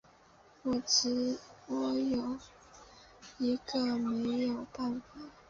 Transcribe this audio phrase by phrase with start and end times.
[0.83, 1.37] 只有
[1.77, 1.93] 我
[3.37, 5.05] 一个没有办法